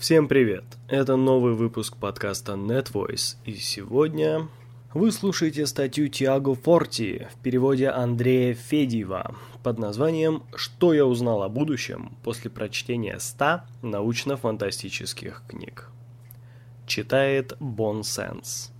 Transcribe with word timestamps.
Всем 0.00 0.28
привет! 0.28 0.64
Это 0.88 1.16
новый 1.16 1.52
выпуск 1.52 1.94
подкаста 1.94 2.52
NetVoice, 2.52 3.36
и 3.44 3.52
сегодня 3.56 4.48
вы 4.94 5.12
слушаете 5.12 5.66
статью 5.66 6.08
Тиаго 6.08 6.54
Форти 6.54 7.28
в 7.30 7.42
переводе 7.42 7.90
Андрея 7.90 8.54
Федиева 8.54 9.36
под 9.62 9.78
названием 9.78 10.42
«Что 10.54 10.94
я 10.94 11.04
узнал 11.04 11.42
о 11.42 11.50
будущем 11.50 12.16
после 12.24 12.50
прочтения 12.50 13.18
100 13.18 13.60
научно-фантастических 13.82 15.42
книг». 15.46 15.90
Читает 16.86 17.58
Бон 17.60 18.02
Сенс. 18.02 18.72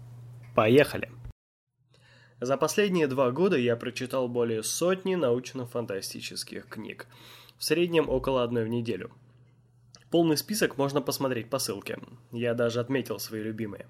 Поехали! 0.54 1.10
За 2.40 2.56
последние 2.56 3.08
два 3.08 3.30
года 3.30 3.58
я 3.58 3.76
прочитал 3.76 4.26
более 4.26 4.62
сотни 4.62 5.16
научно-фантастических 5.16 6.66
книг, 6.66 7.06
в 7.58 7.64
среднем 7.64 8.08
около 8.08 8.42
одной 8.42 8.64
в 8.64 8.68
неделю– 8.68 9.10
Полный 10.10 10.36
список 10.36 10.76
можно 10.76 11.00
посмотреть 11.00 11.48
по 11.48 11.60
ссылке. 11.60 11.98
Я 12.32 12.54
даже 12.54 12.80
отметил 12.80 13.20
свои 13.20 13.42
любимые. 13.42 13.86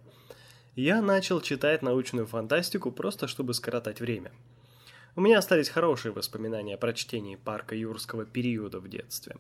Я 0.77 1.01
начал 1.01 1.41
читать 1.41 1.81
научную 1.83 2.27
фантастику 2.27 2.93
просто 2.93 3.27
чтобы 3.27 3.55
скоротать 3.55 4.01
время. 4.01 4.31
У 5.17 5.23
меня 5.23 5.39
остались 5.39 5.71
хорошие 5.71 6.13
воспоминания 6.13 6.75
о 6.75 6.79
прочтении 6.79 7.37
парка 7.37 7.75
юрского 7.75 8.27
периода 8.27 8.81
в 8.81 8.89
детстве. 8.89 9.37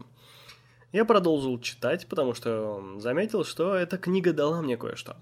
Я 0.92 1.04
продолжил 1.04 1.60
читать, 1.60 2.06
потому 2.08 2.34
что 2.34 2.98
заметил, 2.98 3.44
что 3.44 3.74
эта 3.74 3.96
книга 3.96 4.32
дала 4.32 4.60
мне 4.62 4.76
кое-что. 4.76 5.16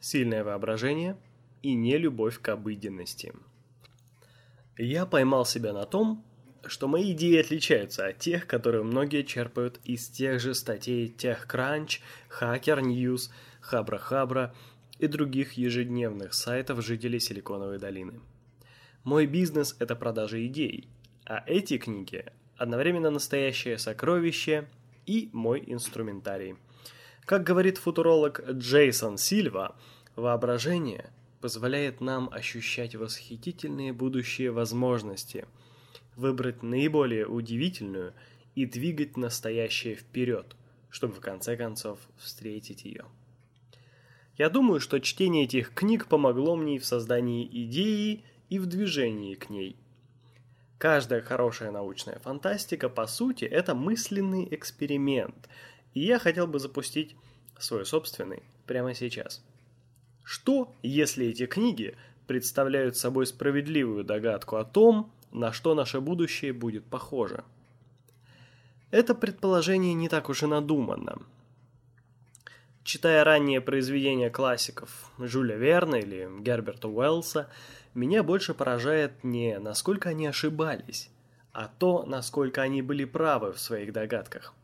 Сильное 0.00 0.44
воображение 0.44 1.16
и 1.62 1.74
не 1.74 1.98
любовь 1.98 2.40
к 2.40 2.48
обыденности. 2.48 3.34
Я 4.78 5.04
поймал 5.04 5.44
себя 5.44 5.72
на 5.74 5.84
том, 5.84 6.24
что 6.66 6.88
мои 6.88 7.12
идеи 7.12 7.40
отличаются 7.40 8.06
от 8.06 8.18
тех, 8.18 8.46
которые 8.46 8.82
многие 8.82 9.22
черпают 9.22 9.80
из 9.84 10.08
тех 10.08 10.40
же 10.40 10.54
статей 10.54 11.14
TechCrunch, 11.16 12.00
Hacker 12.40 12.80
News, 12.82 13.30
Хабра 13.60 13.98
Хабра 13.98 14.54
и 14.98 15.06
других 15.06 15.54
ежедневных 15.54 16.34
сайтов 16.34 16.84
жителей 16.84 17.20
Силиконовой 17.20 17.78
долины. 17.78 18.20
Мой 19.04 19.26
бизнес– 19.26 19.76
это 19.78 19.96
продажа 19.96 20.44
идей, 20.46 20.88
а 21.24 21.42
эти 21.46 21.78
книги– 21.78 22.26
одновременно 22.56 23.10
настоящее 23.10 23.78
сокровище 23.78 24.68
и 25.06 25.30
мой 25.32 25.64
инструментарий. 25.66 26.56
Как 27.24 27.42
говорит 27.42 27.78
футуролог 27.78 28.42
Джейсон 28.50 29.16
Сильва, 29.16 29.76
воображение 30.16 31.10
позволяет 31.40 32.02
нам 32.02 32.28
ощущать 32.30 32.94
восхитительные 32.94 33.94
будущие 33.94 34.50
возможности– 34.50 35.46
выбрать 36.20 36.62
наиболее 36.62 37.26
удивительную 37.26 38.12
и 38.54 38.66
двигать 38.66 39.16
настоящее 39.16 39.96
вперед, 39.96 40.54
чтобы 40.90 41.14
в 41.14 41.20
конце 41.20 41.56
концов 41.56 41.98
встретить 42.16 42.84
ее. 42.84 43.06
Я 44.36 44.48
думаю, 44.48 44.80
что 44.80 45.00
чтение 45.00 45.44
этих 45.44 45.74
книг 45.74 46.06
помогло 46.06 46.56
мне 46.56 46.76
и 46.76 46.78
в 46.78 46.86
создании 46.86 47.48
идеи, 47.64 48.24
и 48.48 48.58
в 48.58 48.66
движении 48.66 49.34
к 49.34 49.50
ней. 49.50 49.76
Каждая 50.78 51.20
хорошая 51.20 51.70
научная 51.70 52.18
фантастика, 52.18 52.88
по 52.88 53.06
сути, 53.06 53.44
это 53.44 53.74
мысленный 53.74 54.48
эксперимент, 54.50 55.48
и 55.94 56.00
я 56.00 56.18
хотел 56.18 56.46
бы 56.46 56.58
запустить 56.58 57.16
свой 57.58 57.84
собственный 57.84 58.42
прямо 58.66 58.94
сейчас. 58.94 59.44
Что, 60.24 60.72
если 60.82 61.26
эти 61.26 61.46
книги 61.46 61.96
представляют 62.26 62.96
собой 62.96 63.26
справедливую 63.26 64.04
догадку 64.04 64.56
о 64.56 64.64
том, 64.64 65.12
на 65.32 65.52
что 65.52 65.74
наше 65.74 66.00
будущее 66.00 66.52
будет 66.52 66.84
похоже. 66.84 67.44
Это 68.90 69.14
предположение 69.14 69.94
не 69.94 70.08
так 70.08 70.28
уж 70.28 70.42
и 70.42 70.46
надуманно. 70.46 71.18
Читая 72.82 73.22
ранние 73.22 73.60
произведения 73.60 74.30
классиков 74.30 75.12
Жюля 75.18 75.56
Верна 75.56 75.98
или 76.00 76.28
Герберта 76.40 76.88
Уэллса, 76.88 77.48
меня 77.94 78.22
больше 78.22 78.54
поражает 78.54 79.22
не 79.22 79.58
насколько 79.58 80.08
они 80.08 80.26
ошибались, 80.26 81.10
а 81.52 81.68
то, 81.68 82.04
насколько 82.06 82.62
они 82.62 82.82
были 82.82 83.04
правы 83.04 83.52
в 83.52 83.60
своих 83.60 83.92
догадках. 83.92 84.54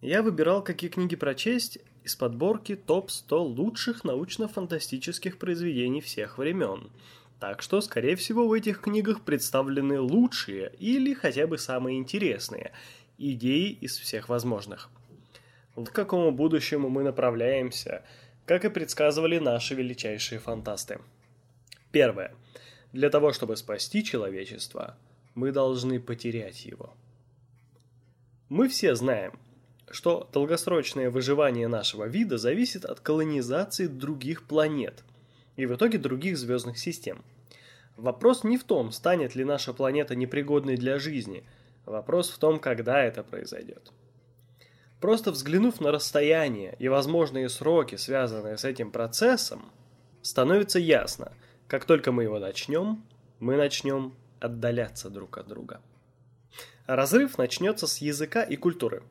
Я 0.00 0.22
выбирал, 0.22 0.62
какие 0.62 0.88
книги 0.88 1.16
прочесть 1.16 1.78
из 2.04 2.14
подборки 2.14 2.76
топ-100 2.76 3.36
лучших 3.36 4.04
научно-фантастических 4.04 5.38
произведений 5.38 6.00
всех 6.00 6.38
времен– 6.38 6.90
так 7.40 7.62
что, 7.62 7.80
скорее 7.80 8.16
всего, 8.16 8.48
в 8.48 8.52
этих 8.52 8.80
книгах 8.80 9.22
представлены 9.22 10.00
лучшие 10.00 10.72
или 10.78 11.14
хотя 11.14 11.46
бы 11.46 11.56
самые 11.56 11.98
интересные 11.98 12.72
идеи 13.16 13.70
из 13.70 13.96
всех 13.96 14.28
возможных. 14.28 14.90
Вот 15.76 15.90
к 15.90 15.92
какому 15.92 16.32
будущему 16.32 16.88
мы 16.88 17.04
направляемся, 17.04 18.04
как 18.44 18.64
и 18.64 18.70
предсказывали 18.70 19.38
наши 19.38 19.74
величайшие 19.74 20.40
фантасты. 20.40 21.00
Первое. 21.92 22.34
Для 22.92 23.10
того, 23.10 23.32
чтобы 23.32 23.56
спасти 23.56 24.02
человечество, 24.02 24.96
мы 25.34 25.52
должны 25.52 26.00
потерять 26.00 26.64
его. 26.64 26.94
Мы 28.48 28.68
все 28.68 28.96
знаем, 28.96 29.38
что 29.90 30.28
долгосрочное 30.32 31.10
выживание 31.10 31.68
нашего 31.68 32.06
вида 32.06 32.38
зависит 32.38 32.84
от 32.84 32.98
колонизации 32.98 33.86
других 33.86 34.42
планет– 34.42 35.04
и 35.58 35.66
в 35.66 35.74
итоге 35.74 35.98
других 35.98 36.38
звездных 36.38 36.78
систем. 36.78 37.24
Вопрос 37.96 38.44
не 38.44 38.56
в 38.56 38.64
том, 38.64 38.92
станет 38.92 39.34
ли 39.34 39.44
наша 39.44 39.74
планета 39.74 40.14
непригодной 40.14 40.76
для 40.76 41.00
жизни, 41.00 41.42
вопрос 41.84 42.30
в 42.30 42.38
том, 42.38 42.60
когда 42.60 43.02
это 43.02 43.24
произойдет. 43.24 43.92
Просто 45.00 45.32
взглянув 45.32 45.80
на 45.80 45.90
расстояние 45.90 46.76
и 46.78 46.86
возможные 46.86 47.48
сроки, 47.48 47.96
связанные 47.96 48.56
с 48.56 48.64
этим 48.64 48.92
процессом, 48.92 49.72
становится 50.22 50.78
ясно, 50.78 51.32
как 51.66 51.86
только 51.86 52.12
мы 52.12 52.22
его 52.22 52.38
начнем, 52.38 53.02
мы 53.40 53.56
начнем 53.56 54.14
отдаляться 54.38 55.10
друг 55.10 55.38
от 55.38 55.48
друга. 55.48 55.80
разрыв 56.86 57.36
начнется 57.36 57.88
с 57.88 57.98
языка 57.98 58.44
и 58.44 58.54
культуры. 58.54 59.02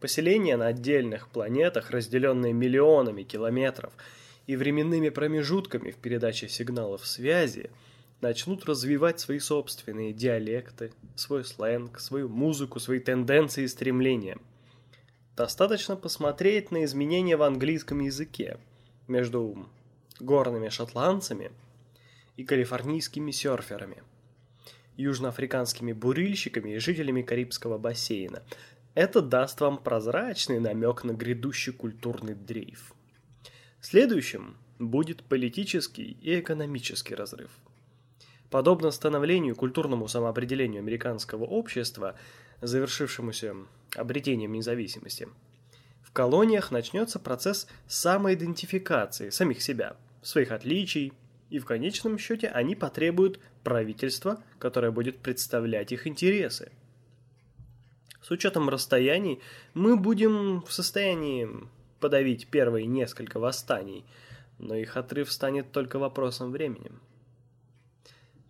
Поселения 0.00 0.56
на 0.56 0.68
отдельных 0.68 1.28
планетах, 1.28 1.90
разделенные 1.90 2.54
миллионами 2.54 3.22
километров– 3.22 3.92
и 4.46 4.56
временными 4.56 5.08
промежутками 5.08 5.90
в 5.90 5.96
передаче 5.96 6.48
сигналов 6.48 7.06
связи 7.06 7.70
начнут 8.20 8.64
развивать 8.64 9.20
свои 9.20 9.38
собственные 9.38 10.12
диалекты, 10.12 10.92
свой 11.14 11.44
сленг, 11.44 12.00
свою 12.00 12.28
музыку, 12.28 12.80
свои 12.80 13.00
тенденции 13.00 13.64
и 13.64 13.68
стремления. 13.68 14.38
Достаточно 15.36 15.96
посмотреть 15.96 16.70
на 16.70 16.84
изменения 16.84 17.36
в 17.36 17.42
английском 17.42 18.00
языке 18.00 18.58
между 19.08 19.68
горными 20.20 20.68
шотландцами 20.68 21.50
и 22.36 22.44
калифорнийскими 22.44 23.30
серферами, 23.30 24.02
южноафриканскими 24.96 25.92
бурильщиками 25.92 26.70
и 26.70 26.78
жителями 26.78 27.22
Карибского 27.22 27.78
бассейна. 27.78 28.42
Это 28.94 29.20
даст 29.20 29.60
вам 29.60 29.78
прозрачный 29.78 30.60
намек 30.60 31.02
на 31.02 31.12
грядущий 31.12 31.72
культурный 31.72 32.34
дрейф. 32.34 32.94
Следующим 33.84 34.56
будет 34.78 35.22
политический 35.24 36.16
и 36.22 36.40
экономический 36.40 37.14
разрыв. 37.14 37.50
Подобно 38.48 38.90
становлению 38.90 39.54
культурному 39.54 40.08
самоопределению 40.08 40.80
американского 40.80 41.44
общества, 41.44 42.14
завершившемуся 42.62 43.54
обретением 43.94 44.54
независимости, 44.54 45.28
в 46.00 46.12
колониях 46.12 46.70
начнется 46.70 47.18
процесс 47.18 47.66
самоидентификации 47.86 49.28
самих 49.28 49.60
себя, 49.60 49.98
своих 50.22 50.50
отличий, 50.50 51.12
и 51.50 51.58
в 51.58 51.66
конечном 51.66 52.16
счете 52.16 52.48
они 52.48 52.74
потребуют 52.74 53.38
правительства, 53.64 54.42
которое 54.58 54.92
будет 54.92 55.18
представлять 55.18 55.92
их 55.92 56.06
интересы. 56.06 56.72
С 58.22 58.30
учетом 58.30 58.70
расстояний 58.70 59.42
мы 59.74 59.98
будем 59.98 60.62
в 60.62 60.72
состоянии 60.72 61.68
подавить 62.04 62.48
первые 62.48 62.84
несколько 62.84 63.40
восстаний, 63.40 64.04
но 64.58 64.74
их 64.74 64.98
отрыв 64.98 65.32
станет 65.32 65.72
только 65.72 65.98
вопросом 65.98 66.52
времени. 66.52 66.92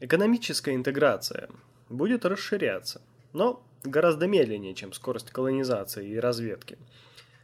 Экономическая 0.01 0.75
интеграция 0.75 1.49
будет 1.89 2.25
расширяться, 2.25 3.01
но 3.33 3.65
гораздо 3.85 4.27
медленнее, 4.27 4.75
чем 4.75 4.93
скорость 4.93 5.31
колонизации 5.31 6.05
и 6.05 6.19
разведки. 6.19 6.79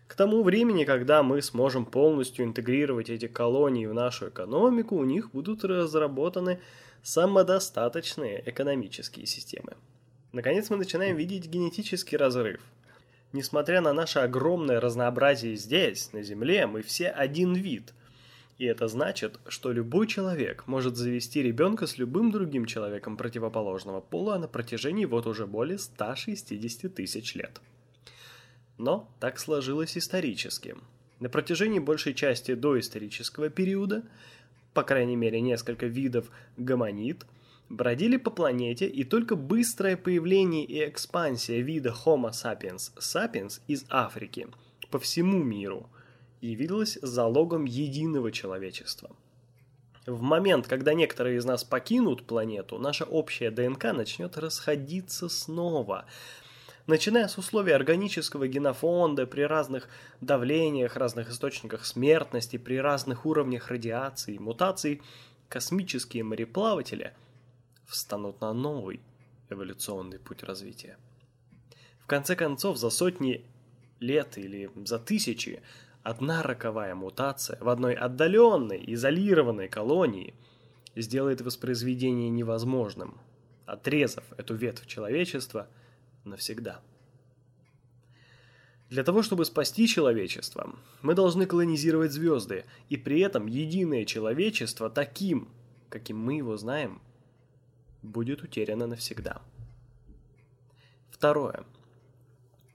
К 0.08 0.17
тому 0.17 0.43
времени, 0.43 0.82
когда 0.82 1.23
мы 1.23 1.40
сможем 1.43 1.87
полностью 1.87 2.44
интегрировать 2.44 3.08
эти 3.08 3.29
колонии 3.29 3.87
в 3.87 3.94
нашу 3.94 4.31
экономику, 4.31 4.96
у 4.96 5.05
них 5.05 5.31
будут 5.31 5.62
разработаны 5.62 6.58
самодостаточные 7.05 8.43
экономические 8.50 9.26
системы. 9.26 9.76
Наконец 10.32 10.70
мы 10.70 10.76
начинаем 10.76 11.14
видеть 11.14 11.46
генетический 11.46 12.19
разрыв– 12.19 12.61
Несмотря 13.32 13.81
на 13.81 13.93
наше 13.93 14.19
огромное 14.19 14.81
разнообразие 14.81 15.55
здесь, 15.55 16.12
на 16.12 16.23
Земле, 16.23 16.67
мы 16.67 16.82
все 16.82 17.09
один 17.09 17.55
вид. 17.55 17.94
И 18.59 18.65
это 18.65 18.88
значит, 18.88 19.38
что 19.47 19.73
любой 19.73 20.06
человек 20.06 20.67
может 20.67 20.97
завести 20.97 21.43
ребенка 21.43 21.87
с 21.87 21.97
любым 21.97 22.32
другим 22.32 22.67
человеком 22.67 23.17
противоположного 23.17 24.00
пола 24.00 24.37
на 24.38 24.49
протяжении 24.49 25.05
вот 25.05 25.27
уже 25.27 25.47
более 25.47 25.79
160 25.79 26.93
тысяч 26.93 27.35
лет. 27.37 27.61
Но 28.79 29.09
так 29.21 29.38
сложилось 29.38 29.97
исторически. 29.97 30.75
На 31.21 31.29
протяжении 31.29 31.79
большей 31.79 32.15
части 32.15 32.55
доисторического 32.55 33.49
периода, 33.49 34.03
по 34.75 34.83
крайней 34.83 35.17
мере 35.17 35.41
несколько 35.41 35.87
видов 35.87 36.31
гомонид, 36.56 37.25
бродили 37.70 38.19
по 38.19 38.31
планете, 38.31 38.87
и 38.87 39.05
только 39.05 39.37
быстрое 39.37 39.96
появление 39.96 40.64
и 40.64 40.87
экспансия 40.87 41.61
вида 41.61 41.94
Homo 42.05 42.31
sapiens 42.31 42.93
sapiens 42.99 43.61
из 43.67 43.87
Африки 43.88 44.49
по 44.90 44.99
всему 44.99 45.43
миру 45.43 45.88
явилась 46.43 46.99
залогом 47.00 47.64
единого 47.64 48.32
человечества. 48.32 49.11
В 50.05 50.20
момент, 50.20 50.67
когда 50.67 50.93
некоторые 50.93 51.38
из 51.38 51.44
нас 51.44 51.64
покинут 51.64 52.26
планету, 52.26 52.78
наша 52.78 53.05
общая 53.05 53.50
ДНК 53.50 53.93
начнет 53.93 54.37
расходиться 54.37 55.28
снова– 55.31 56.05
начиная 56.87 57.28
с 57.28 57.38
условий 57.38 57.73
органического 57.73 58.49
генофонда 58.49 59.26
при 59.26 59.43
разных 59.43 59.88
давлениях, 60.20 60.96
разных 60.96 61.31
источниках 61.31 61.87
смертности, 61.87 62.56
при 62.56 62.76
разных 62.76 63.25
уровнях 63.26 63.69
радиации, 63.69 64.38
мутаций, 64.38 65.00
космические 65.49 66.25
мореплаватели 66.25 67.14
встанут 67.90 68.40
на 68.40 68.52
новый 68.52 69.00
эволюционный 69.48 70.19
путь 70.19 70.42
развития. 70.42 70.96
В 71.98 72.06
конце 72.06 72.37
концов, 72.37 72.78
за 72.78 72.90
сотни 72.90 73.44
лет 73.98 74.38
или 74.38 74.70
за 74.84 74.98
тысячи 74.98 75.62
одна 76.02 76.42
роковая 76.42 76.94
мутация 76.94 77.58
в 77.60 77.69
одной 77.69 77.94
отдаленной, 77.94 78.82
изолированной 78.87 79.69
колонии 79.69 80.34
сделает 80.96 81.40
воспроизведение 81.40 82.31
невозможным, 82.31 83.20
отрезав 83.66 84.25
эту 84.38 84.54
ветвь 84.54 84.87
человечества– 84.87 85.69
навсегда. 86.25 86.81
Для 88.88 89.04
того, 89.04 89.22
чтобы 89.22 89.44
спасти 89.44 89.87
человечество, 89.87 90.75
мы 91.02 91.14
должны 91.14 91.46
колонизировать 91.46 92.12
звезды, 92.12 92.64
и 92.88 92.96
при 92.96 93.20
этом 93.20 93.46
единое 93.46 94.04
человечество 94.04 94.90
таким, 94.90 95.48
каким 95.88 96.19
мы 96.19 96.34
его 96.34 96.56
знаем, 96.56 97.00
будет 98.02 98.43
утеряно 98.43 98.87
навсегда. 98.87 99.43
Второе. 101.11 101.64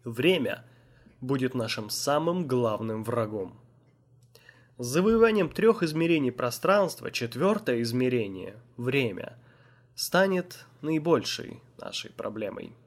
Время 0.04 0.64
будет 1.22 1.56
нашим 1.56 1.90
самым 1.90 2.48
главным 2.48 3.04
врагом. 3.04 3.60
С 4.78 4.88
завоеванием 4.88 5.50
трех 5.50 5.84
измерений 5.84 6.32
пространства 6.32 7.12
четвертое 7.12 7.82
измерение, 7.82 8.56
время, 8.78 9.38
станет 9.96 10.66
наибольшей 10.82 11.62
нашей 11.78 12.12
проблемой– 12.12 12.74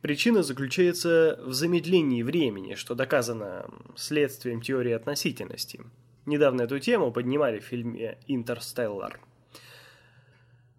Причина 0.00 0.42
заключается 0.42 1.38
в 1.44 1.52
замедлении 1.52 2.22
времени, 2.22 2.74
что 2.74 2.94
доказано 2.94 3.70
следствием 3.96 4.62
теории 4.62 4.92
относительности. 4.92 5.80
Недавно 6.24 6.62
эту 6.62 6.78
тему 6.78 7.12
поднимали 7.12 7.58
в 7.58 7.64
фильме 7.64 8.16
«Интерстеллар», 8.26 9.20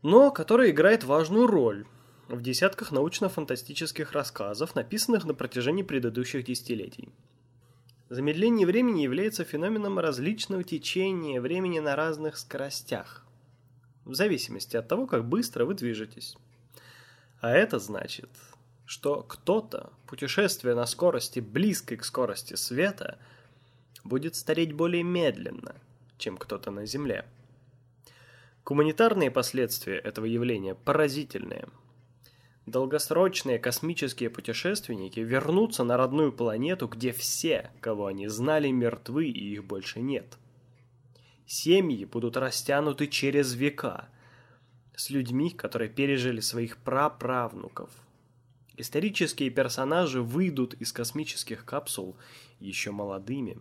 но 0.01 0.31
которая 0.31 0.71
играет 0.71 1.03
важную 1.03 1.47
роль 1.47 1.85
в 2.27 2.41
десятках 2.41 2.91
научно-фантастических 2.91 4.13
рассказов, 4.13 4.75
написанных 4.75 5.25
на 5.25 5.33
протяжении 5.33 5.83
предыдущих 5.83 6.45
десятилетий. 6.45 7.09
Замедление 8.09 8.67
времени 8.67 9.01
является 9.01 9.43
феноменом 9.43 9.99
различного 9.99 10.63
течения 10.63 11.39
времени 11.39 11.79
на 11.79 11.95
разных 11.95 12.37
скоростях, 12.37 13.25
в 14.05 14.15
зависимости 14.15 14.75
от 14.75 14.87
того, 14.87 15.07
как 15.07 15.25
быстро 15.25 15.65
вы 15.65 15.75
движетесь. 15.75 16.35
А 17.39 17.51
это 17.51 17.79
значит, 17.79 18.29
что 18.85 19.23
кто-то, 19.23 19.91
путешествуя 20.07 20.75
на 20.75 20.85
скорости 20.85 21.39
близкой 21.39 21.97
к 21.97 22.03
скорости 22.03 22.55
света, 22.55 23.17
будет 24.03 24.35
стареть 24.35 24.73
более 24.73 25.03
медленно, 25.03 25.75
чем 26.17 26.37
кто-то 26.37 26.71
на 26.71 26.85
Земле. 26.85 27.25
Гуманитарные 28.65 29.31
последствия 29.31 29.97
этого 29.97 30.25
явления 30.25 30.75
поразительные. 30.75 31.67
Долгосрочные 32.65 33.59
космические 33.59 34.29
путешественники 34.29 35.19
вернутся 35.19 35.83
на 35.83 35.97
родную 35.97 36.31
планету, 36.31 36.87
где 36.87 37.11
все, 37.11 37.71
кого 37.79 38.05
они 38.05 38.27
знали, 38.27 38.69
мертвы 38.69 39.27
и 39.27 39.53
их 39.53 39.65
больше 39.65 39.99
нет. 39.99 40.37
Семьи 41.45 42.05
будут 42.05 42.37
растянуты 42.37 43.07
через 43.07 43.53
века 43.55 44.07
с 44.95 45.09
людьми, 45.09 45.49
которые 45.49 45.89
пережили 45.89 46.39
своих 46.39 46.77
праправнуков– 46.77 47.89
Исторические 48.81 49.51
персонажи 49.51 50.23
выйдут 50.23 50.73
из 50.73 50.91
космических 50.91 51.65
капсул 51.65 52.15
еще 52.59 52.89
молодыми. 52.89 53.59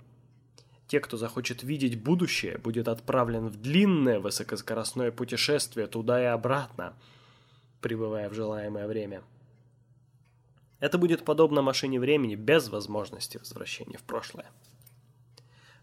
Те, 0.91 0.99
кто 0.99 1.17
захочет 1.17 1.63
видеть 1.63 2.03
будущее, 2.03 2.59
будет 2.59 2.89
отправлен 2.89 3.47
в 3.47 3.63
длинное 3.63 4.19
высокоскоростное 4.19 5.13
путешествие 5.13 5.87
туда 5.87 6.21
и 6.21 6.25
обратно, 6.25 6.95
пребывая 7.81 8.29
в 8.29 8.35
желаемое 8.35 8.89
время. 8.89 9.23
Это 10.81 10.99
будет 10.99 11.25
подобно 11.25 11.63
машине 11.63 12.01
времени 12.01 12.35
без 12.35 12.71
возможности 12.71 13.39
возвращения 13.39 13.99
в 13.99 14.03
прошлое. 14.03 14.51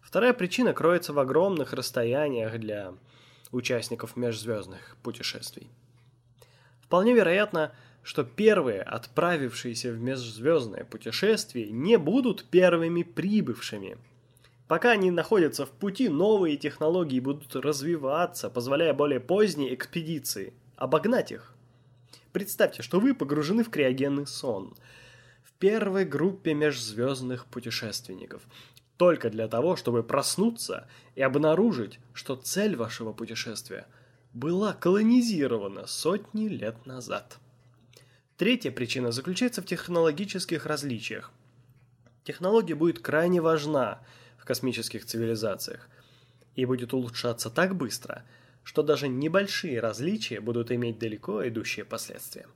Вторая 0.02 0.34
причина 0.34 0.74
кроется 0.74 1.14
в 1.14 1.18
огромных 1.18 1.72
расстояниях 1.72 2.58
для 2.58 2.92
участников 3.50 4.14
межзвездных 4.14 4.98
путешествий. 5.02 5.70
Вполне 6.82 7.14
вероятно, 7.14 7.72
что 8.02 8.24
первые, 8.24 8.82
отправившиеся 8.82 9.90
в 9.90 9.98
межзвездное 10.02 10.84
путешествие, 10.84 11.70
не 11.70 11.96
будут 11.96 12.44
первыми 12.44 13.04
прибывшими. 13.04 13.96
Пока 14.68 14.90
они 14.90 15.10
находятся 15.10 15.64
в 15.64 15.70
пути, 15.70 16.10
новые 16.10 16.58
технологии 16.58 17.20
будут 17.20 17.56
развиваться, 17.56 18.50
позволяя 18.50 18.92
более 18.92 19.18
поздней 19.18 19.74
экспедиции 19.74 20.52
обогнать 20.76 21.32
их. 21.32 21.54
Представьте, 22.32 22.82
что 22.82 23.00
вы 23.00 23.14
погружены 23.14 23.64
в 23.64 23.70
криогенный 23.70 24.26
сон 24.26 24.76
в 25.42 25.52
первой 25.54 26.04
группе 26.04 26.52
межзвездных 26.52 27.46
путешественников, 27.46 28.42
только 28.98 29.30
для 29.30 29.48
того, 29.48 29.74
чтобы 29.74 30.02
проснуться 30.02 30.86
и 31.14 31.22
обнаружить, 31.22 31.98
что 32.12 32.36
цель 32.36 32.76
вашего 32.76 33.14
путешествия 33.14 33.86
была 34.34 34.74
колонизирована 34.74 35.86
сотни 35.86 36.46
лет 36.46 36.84
назад. 36.84 37.38
Третья 38.36 38.70
причина 38.70 39.12
заключается 39.12 39.62
в 39.62 39.66
технологических 39.66 40.66
различиях. 40.66 41.32
Технология 42.24 42.74
будет 42.74 42.98
крайне 42.98 43.40
важна 43.40 44.00
космических 44.48 45.04
цивилизациях 45.04 45.88
и 46.56 46.64
будет 46.64 46.92
улучшаться 46.92 47.50
так 47.50 47.76
быстро, 47.76 48.24
что 48.64 48.82
даже 48.82 49.06
небольшие 49.08 49.78
различия 49.78 50.40
будут 50.40 50.72
иметь 50.72 50.98
далеко 50.98 51.46
идущие 51.46 51.84
последствия. 51.84 52.46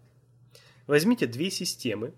Возьмите 0.86 1.26
две 1.26 1.50
системы 1.50 2.12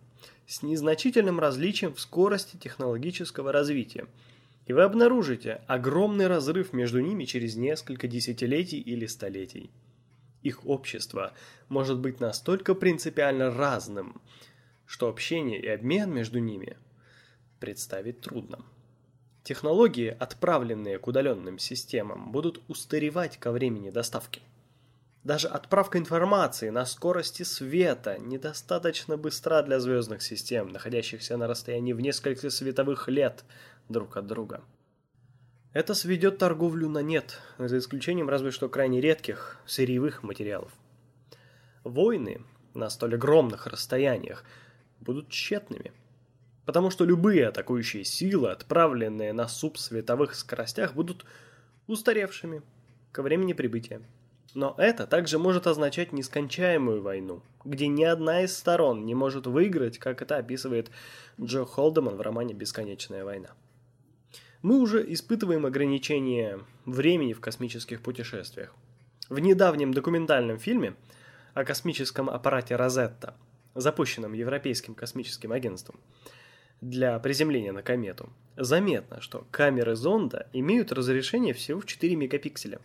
с 0.47 0.63
незначительным 0.63 1.41
различием 1.41 1.93
в 1.93 2.01
скорости 2.01 2.57
технологического 2.57 3.53
развития, 3.53 4.07
и 4.67 4.73
вы 4.73 4.83
обнаружите 4.83 5.61
огромный 5.67 6.29
разрыв 6.29 6.73
между 6.73 7.01
ними 7.01 7.25
через 7.25 7.57
несколько 7.57 8.09
десятилетий 8.09 8.81
или 8.81 9.07
столетий 9.07 9.71
их 10.45 10.67
общество 10.67 11.33
может 11.69 11.99
быть 11.99 12.21
настолько 12.21 12.75
принципиально 12.75 13.51
разным, 13.51 14.21
что 14.87 15.09
общение 15.09 15.61
и 15.61 15.67
обмен 15.67 16.13
между 16.13 16.39
ними 16.39 16.77
представить 17.59 18.21
трудно. 18.21 18.65
Технологии, 19.45 20.17
отправленные 20.19 20.99
к 20.99 21.07
удаленным 21.07 21.59
системам, 21.59 22.33
будут 22.33 22.63
устаревать 22.67 23.39
ко 23.39 23.53
времени 23.53 23.91
доставки. 23.91 24.41
Даже 25.23 25.49
отправка 25.49 25.99
информации 25.99 26.71
на 26.71 26.87
скорости 26.87 27.43
света 27.43 28.17
недостаточно 28.19 29.19
быстра 29.19 29.63
для 29.63 29.81
звездных 29.81 30.23
систем, 30.23 30.69
находящихся 30.69 31.37
на 31.37 31.47
расстоянии 31.47 31.93
в 31.93 32.01
несколько 32.01 32.49
световых 32.49 33.07
лет 33.09 33.45
друг 33.91 34.17
от 34.17 34.27
друга. 34.27 34.65
Это 35.75 35.93
сведет 35.93 36.39
торговлю 36.39 36.89
на 36.89 37.03
нет, 37.03 37.39
за 37.59 37.77
исключением 37.77 38.31
разве 38.31 38.51
что 38.51 38.71
крайне 38.71 39.03
редких 39.03 39.59
сырьевых 39.67 40.23
материалов. 40.23 40.73
Войны 41.85 42.41
на 42.73 42.89
столь 42.89 43.17
огромных 43.17 43.67
расстояниях 43.67 44.43
будут 45.01 45.29
тщетными, 45.29 45.93
потому 46.65 46.91
что 46.91 47.05
любые 47.05 47.49
атакующие 47.49 48.05
силы, 48.05 48.51
отправленные 48.51 49.33
на 49.33 49.49
субсветовых 49.49 50.35
скоростях, 50.35 50.95
будут 50.95 51.25
устаревшими 51.87 52.63
ко 53.13 53.23
времени 53.23 53.53
прибытия. 53.53 54.03
Но 54.55 54.75
это 54.79 55.07
также 55.07 55.39
может 55.39 55.67
означать 55.67 56.13
нескончаемую 56.13 57.03
войну, 57.03 57.43
где 57.65 57.89
ни 57.89 58.05
одна 58.05 58.43
из 58.43 58.57
сторон 58.57 59.05
не 59.05 59.15
может 59.15 59.47
выиграть, 59.47 59.99
как 59.99 60.23
это 60.23 60.37
описывает 60.37 60.91
Джо 61.41 61.65
Холдеман 61.65 62.17
в 62.17 62.21
романе 62.21 62.55
«Бесконечная 62.55 63.25
война». 63.25 63.51
Мы 64.63 64.79
уже 64.79 65.05
испытываем 65.13 65.67
ограничения 65.67 66.61
времени 66.87 67.33
в 67.33 67.41
космических 67.41 68.01
путешествиях. 68.01 68.75
В 69.29 69.39
недавнем 69.39 69.93
документальном 69.93 70.59
фильме 70.59 70.95
о 71.53 71.65
космическом 71.65 72.31
аппарате 72.31 72.77
Розетта, 72.77 73.35
запущенном 73.75 74.33
Европейским 74.33 74.95
космическим 74.95 75.53
агентством, 75.53 76.01
для 76.85 77.19
приземления 77.19 77.73
на 77.73 77.83
комету, 77.83 78.29
заметно, 78.57 79.21
что 79.21 79.47
камеры 79.51 79.97
зонда 79.97 80.49
имеют 80.53 80.93
разрешение 80.93 81.55
всего 81.55 81.81
в 81.81 81.87
4 81.87 82.15
мегапикселя, 82.15 82.79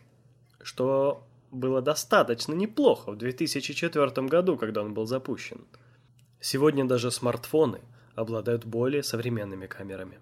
что 0.62 1.24
было 1.52 1.82
достаточно 1.82 2.54
неплохо 2.54 3.12
в 3.12 3.18
2004 3.18 4.28
году, 4.28 4.58
когда 4.58 4.82
он 4.82 4.94
был 4.94 5.06
запущен. 5.06 5.66
Сегодня 6.40 6.86
даже 6.86 7.12
смартфоны 7.12 7.82
обладают 8.16 8.66
более 8.66 9.04
современными 9.04 9.68
камерами. 9.68 10.20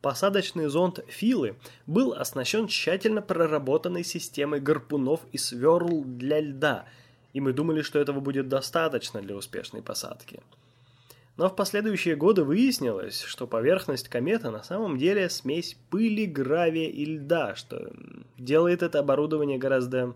Посадочный 0.00 0.66
зонд 0.66 1.00
Филы 1.08 1.56
был 1.86 2.12
оснащен 2.12 2.68
тщательно 2.68 3.20
проработанной 3.22 4.04
системой 4.04 4.60
гарпунов 4.60 5.20
и 5.32 5.38
сверл 5.38 6.04
для 6.04 6.40
льда, 6.40 6.86
и 7.34 7.40
мы 7.40 7.52
думали, 7.52 7.82
что 7.82 7.98
этого 7.98 8.20
будет 8.20 8.48
достаточно 8.48 9.20
для 9.20 9.34
успешной 9.34 9.82
посадки. 9.82 10.40
Но 11.36 11.48
в 11.48 11.56
последующие 11.56 12.14
годы 12.14 12.44
выяснилось, 12.44 13.20
что 13.22 13.48
поверхность 13.48 14.08
кометы 14.08 14.50
на 14.50 14.62
самом 14.62 14.98
деле 14.98 15.28
смесь 15.28 15.76
пыли, 15.90 16.26
гравия 16.26 16.88
и 16.88 17.04
льда, 17.04 17.56
что 17.56 17.92
делает 18.38 18.82
это 18.82 19.00
оборудование 19.00 19.58
гораздо 19.58 20.14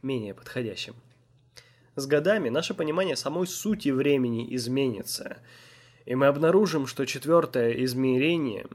менее 0.00 0.32
подходящим. 0.32 0.94
С 1.96 2.06
годами 2.06 2.48
наше 2.48 2.72
понимание 2.72 3.14
самой 3.14 3.46
сути 3.46 3.90
времени 3.90 4.54
изменится, 4.56 5.36
и 6.06 6.14
мы 6.14 6.26
обнаружим, 6.26 6.86
что 6.86 7.04
четвертое 7.04 7.84
измерение 7.84 8.66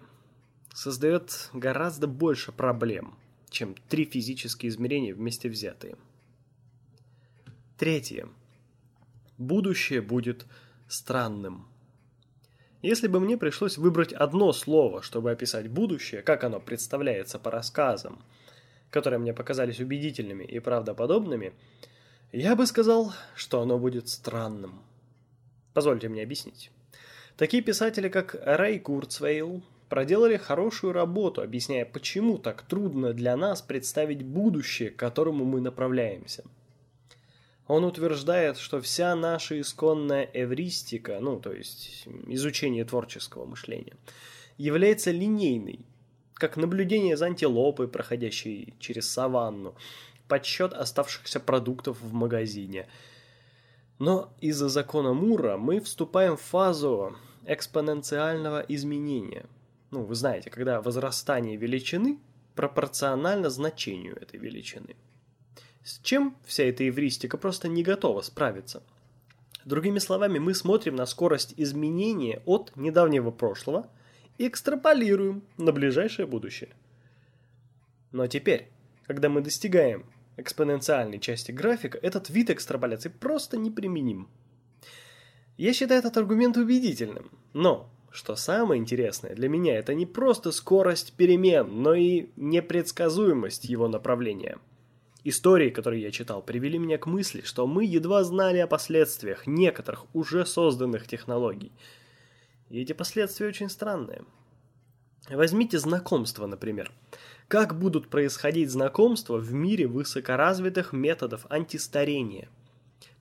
создает 0.74 1.50
гораздо 1.54 2.08
больше 2.08 2.52
проблем, 2.52 3.16
чем 3.50 3.76
три 3.90 4.06
физические 4.06 4.70
измерения 4.70 5.14
вместе 5.14 5.50
взятые. 5.50 5.98
Третье. 7.78 8.30
Будущее 9.38 10.02
будет 10.02 10.46
странным. 10.88 11.69
Если 12.82 13.08
бы 13.08 13.20
мне 13.20 13.38
пришлось 13.38 13.78
выбрать 13.78 14.14
одно 14.14 14.54
слово, 14.54 15.02
чтобы 15.02 15.32
описать 15.32 15.68
будущее, 15.68 16.22
как 16.22 16.46
оно 16.46 16.62
представляется 16.62 17.38
по 17.38 17.52
рассказам, 17.52 18.24
которые 18.90 19.20
мне 19.20 19.34
показались 19.34 19.82
убедительными 19.82 20.46
и 20.46 20.60
правдоподобными, 20.60 21.54
я 22.32 22.56
бы 22.56 22.66
сказал, 22.66 23.14
что 23.36 23.62
оно 23.62 23.78
будет 23.78 24.08
странным. 24.08 24.82
Позвольте 25.74 26.08
мне 26.08 26.24
объяснить. 26.24 26.72
Такие 27.36 27.62
писатели, 27.62 28.08
как 28.08 28.36
Рэй 28.46 28.80
Курцвейл, 28.80 29.62
проделали 29.90 30.38
хорошую 30.38 30.94
работу, 30.94 31.42
объясняя, 31.42 31.86
почему 31.86 32.38
так 32.38 32.62
трудно 32.62 33.14
для 33.14 33.36
нас 33.36 33.62
представить 33.62 34.24
будущее, 34.24 34.90
к 34.90 34.96
которому 34.96 35.44
мы 35.44 35.60
направляемся. 35.60 36.44
Он 37.70 37.86
утверждает, 37.86 38.58
что 38.58 38.82
вся 38.82 39.16
наша 39.16 39.62
исконная 39.62 40.30
эвристика, 40.34 41.20
ну, 41.22 41.40
то 41.40 41.54
есть 41.54 42.06
изучение 42.28 42.84
творческого 42.84 43.46
мышления, 43.46 43.96
является 44.58 45.12
линейной, 45.12 45.86
как 46.34 46.58
наблюдение 46.58 47.16
за 47.16 47.28
антилопой, 47.28 47.88
проходящей 47.88 48.74
через 48.80 49.10
саванну, 49.10 49.76
подсчет 50.28 50.74
оставшихся 50.74 51.40
продуктов 51.40 52.02
в 52.02 52.12
магазине. 52.12 52.90
Но 54.00 54.34
из-за 54.42 54.68
закона 54.68 55.14
Мура 55.14 55.56
мы 55.56 55.80
вступаем 55.80 56.36
в 56.36 56.42
фазу 56.42 57.16
экспоненциального 57.46 58.60
изменения– 58.68 59.46
ну, 59.92 60.04
вы 60.04 60.16
знаете, 60.16 60.50
когда 60.50 60.82
возрастание 60.82 61.56
величины 61.56 62.20
пропорционально 62.56 63.50
значению 63.50 64.22
этой 64.22 64.40
величины. 64.40 64.96
С 65.90 65.98
чем 66.04 66.36
вся 66.46 66.66
эта 66.66 66.88
эвристика 66.88 67.36
просто 67.36 67.68
не 67.68 67.82
готова 67.82 68.22
справиться. 68.22 68.84
Другими 69.66 69.98
словами, 69.98 70.38
мы 70.38 70.54
смотрим 70.54 70.96
на 70.96 71.08
скорость 71.08 71.56
изменения 71.58 72.44
от 72.46 72.72
недавнего 72.76 73.32
прошлого 73.32 73.90
и 74.38 74.48
экстраполируем 74.48 75.42
на 75.58 75.72
ближайшее 75.72 76.28
будущее. 76.28 76.70
Но 78.12 78.28
теперь, 78.28 78.70
когда 79.08 79.30
мы 79.30 79.42
достигаем 79.42 80.06
экспоненциальной 80.38 81.20
части 81.20 81.52
графика, 81.52 81.98
этот 81.98 82.30
вид 82.30 82.52
экстраполяции 82.52 83.10
просто 83.10 83.58
неприменим. 83.58 84.28
Я 85.58 85.74
считаю 85.74 86.02
этот 86.02 86.18
аргумент 86.18 86.56
убедительным, 86.56 87.32
но 87.54 87.90
что 88.12 88.36
самое 88.36 88.80
интересное 88.80 89.34
для 89.34 89.50
меня 89.50 89.80
это 89.80 89.96
не 89.96 90.06
просто 90.06 90.52
скорость 90.52 91.14
перемен, 91.14 91.82
но 91.82 91.96
и 91.96 92.28
непредсказуемость 92.36 93.66
его 93.66 93.88
направления. 93.88 94.60
Истории, 95.24 95.70
которые 95.70 96.02
я 96.02 96.12
читал, 96.12 96.42
привели 96.42 96.78
меня 96.78 96.98
к 96.98 97.06
мысли, 97.06 97.42
что 97.42 97.68
мы 97.68 97.86
едва 97.86 98.24
знали 98.24 98.60
о 98.60 98.68
последствиях 98.68 99.48
некоторых 99.48 100.06
уже 100.16 100.46
созданных 100.46 101.08
технологий. 101.08 101.72
И 102.70 102.82
эти 102.82 102.94
последствия 102.94 103.48
очень 103.48 103.70
странные. 103.70 104.24
Возьмите 105.30 105.78
знакомство, 105.78 106.48
например. 106.48 106.92
Как 107.48 107.78
будут 107.78 108.10
происходить 108.10 108.72
знакомства 108.72 109.38
в 109.38 109.54
мире 109.54 109.88
высокоразвитых 109.88 110.94
методов 110.94 111.46
антистарения? 111.50 112.48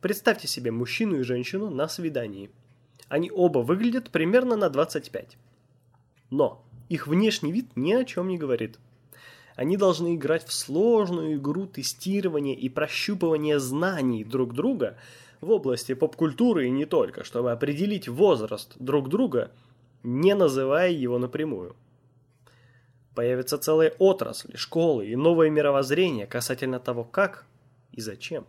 Представьте 0.01 0.47
себе 0.47 0.71
мужчину 0.71 1.21
и 1.21 1.25
женщину 1.25 1.71
на 1.71 1.89
свидании– 1.89 2.51
они 3.09 3.31
оба 3.31 3.61
выглядят 3.61 4.11
примерно 4.11 4.57
на 4.57 4.69
25. 4.69 5.37
Но 6.31 6.63
их 6.89 7.07
внешний 7.07 7.53
вид 7.53 7.71
ни 7.75 7.93
о 7.93 8.05
чем 8.05 8.29
не 8.29 8.39
говорит. 8.39 8.79
Они 9.59 9.77
должны 9.77 10.15
играть 10.15 10.47
в 10.47 10.53
сложную 10.53 11.35
игру 11.35 11.67
тестирования 11.67 12.55
и 12.55 12.69
прощупывания 12.69 13.59
знаний 13.59 14.23
друг 14.23 14.55
друга 14.55 14.97
в 15.41 15.51
области 15.51 15.95
поп-культуры 15.95 16.69
и 16.69 16.71
не 16.71 16.87
только, 16.87 17.25
чтобы 17.25 17.51
определить 17.51 18.07
возраст 18.07 18.77
друг 18.79 19.09
друга, 19.09 19.51
не 20.05 20.37
называя 20.37 20.93
его 20.93 21.19
напрямую. 21.19 21.75
Появятся 23.17 23.59
целые 23.59 23.95
отрасли, 23.99 24.55
школы 24.55 25.09
и 25.09 25.17
новое 25.17 25.51
мировоззрение 25.51 26.29
касательно 26.29 26.79
того, 26.79 27.03
как 27.03 27.45
и 27.91 28.01
зачем 28.01 28.47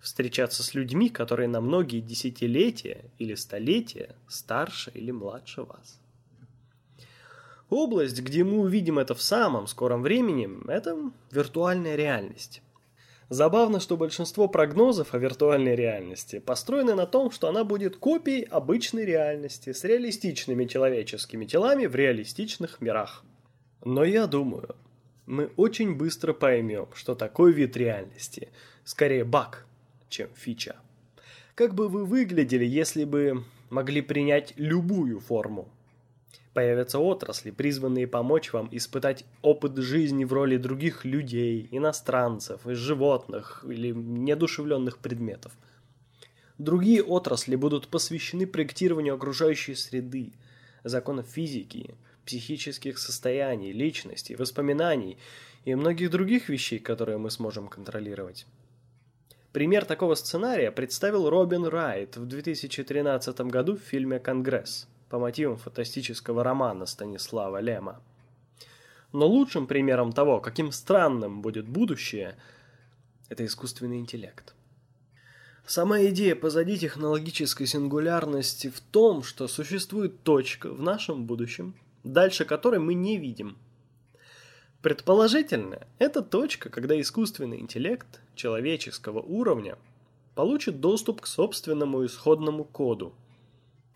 встречаться 0.00 0.62
с 0.62 0.74
людьми, 0.74 1.08
которые 1.08 1.48
на 1.48 1.60
многие 1.60 2.00
десятилетия 2.00 3.06
или 3.18 3.34
столетия 3.34 4.14
старше 4.28 4.92
или 4.94 5.10
младше 5.10 5.62
вас. 5.64 5.98
Область, 7.68 8.20
где 8.20 8.44
мы 8.44 8.60
увидим 8.60 8.98
это 8.98 9.14
в 9.14 9.22
самом 9.22 9.66
скором 9.66 10.02
времени, 10.02 10.48
это 10.70 10.96
виртуальная 11.32 11.96
реальность. 11.96 12.62
Забавно, 13.28 13.80
что 13.80 13.96
большинство 13.96 14.46
прогнозов 14.46 15.12
о 15.12 15.18
виртуальной 15.18 15.74
реальности 15.74 16.38
построены 16.38 16.94
на 16.94 17.06
том, 17.06 17.32
что 17.32 17.48
она 17.48 17.64
будет 17.64 17.96
копией 17.96 18.42
обычной 18.42 19.04
реальности 19.04 19.72
с 19.72 19.82
реалистичными 19.82 20.66
человеческими 20.66 21.44
телами 21.44 21.86
в 21.86 21.96
реалистичных 21.96 22.80
мирах. 22.80 23.24
Но 23.84 24.04
я 24.04 24.28
думаю, 24.28 24.76
мы 25.26 25.50
очень 25.56 25.96
быстро 25.96 26.32
поймем, 26.34 26.86
что 26.94 27.16
такой 27.16 27.52
вид 27.52 27.76
реальности 27.76 28.48
скорее 28.84 29.24
баг, 29.24 29.66
чем 30.08 30.28
фича. 30.36 30.76
Как 31.56 31.74
бы 31.74 31.88
вы 31.88 32.04
выглядели, 32.04 32.64
если 32.64 33.02
бы 33.02 33.42
могли 33.70 34.02
принять 34.02 34.52
любую 34.56 35.18
форму? 35.18 35.68
Появятся 36.56 37.00
отрасли, 37.00 37.50
призванные 37.50 38.06
помочь 38.06 38.54
вам 38.54 38.70
испытать 38.72 39.26
опыт 39.42 39.76
жизни 39.76 40.24
в 40.24 40.32
роли 40.32 40.56
других 40.56 41.04
людей, 41.04 41.68
иностранцев, 41.70 42.62
животных 42.64 43.62
или 43.68 43.90
неодушевленных 43.90 44.96
предметов. 44.96 45.52
Другие 46.56 47.02
отрасли 47.02 47.56
будут 47.56 47.88
посвящены 47.88 48.46
проектированию 48.46 49.16
окружающей 49.16 49.74
среды, 49.74 50.32
законов 50.82 51.26
физики, 51.28 51.94
психических 52.24 52.96
состояний, 52.96 53.72
личности, 53.72 54.32
воспоминаний 54.32 55.18
и 55.66 55.74
многих 55.74 56.10
других 56.10 56.48
вещей, 56.48 56.78
которые 56.78 57.18
мы 57.18 57.30
сможем 57.30 57.68
контролировать. 57.68 58.46
Пример 59.52 59.84
такого 59.84 60.14
сценария 60.14 60.72
представил 60.72 61.28
Робин 61.28 61.66
Райт 61.66 62.16
в 62.16 62.24
2013 62.24 63.40
году 63.42 63.76
в 63.76 63.80
фильме 63.80 64.18
«Конгресс» 64.18 64.88
по 65.08 65.18
мотивам 65.18 65.56
фантастического 65.56 66.42
романа 66.42 66.86
Станислава 66.86 67.60
Лема. 67.60 68.00
Но 69.12 69.26
лучшим 69.26 69.66
примером 69.66 70.12
того, 70.12 70.40
каким 70.40 70.72
странным 70.72 71.42
будет 71.42 71.68
будущее, 71.68 72.36
это 73.28 73.44
искусственный 73.46 73.98
интеллект. 73.98 74.54
Сама 75.64 76.00
идея 76.04 76.36
позади 76.36 76.78
технологической 76.78 77.66
сингулярности 77.66 78.68
в 78.70 78.80
том, 78.80 79.22
что 79.22 79.48
существует 79.48 80.22
точка 80.22 80.70
в 80.70 80.80
нашем 80.80 81.26
будущем, 81.26 81.74
дальше 82.04 82.44
которой 82.44 82.78
мы 82.78 82.94
не 82.94 83.16
видим– 83.16 83.56
Предположительно, 84.86 85.84
это 85.98 86.22
точка, 86.22 86.70
когда 86.70 87.00
искусственный 87.00 87.58
интеллект 87.58 88.20
человеческого 88.36 89.18
уровня 89.20 89.78
получит 90.36 90.80
доступ 90.80 91.22
к 91.22 91.26
собственному 91.26 92.06
исходному 92.06 92.62
коду, 92.62 93.12